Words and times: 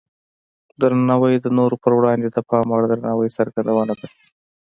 درناوی 0.81 1.35
د 1.41 1.47
نورو 1.57 1.75
په 1.83 1.89
وړاندې 1.97 2.27
د 2.31 2.37
پام 2.49 2.65
وړ 2.71 2.83
درناوي 2.91 3.29
څرګندونه 3.37 3.93
ده. 3.99 4.07